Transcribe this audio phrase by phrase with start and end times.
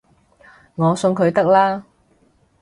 [0.77, 1.83] 我送佢得喇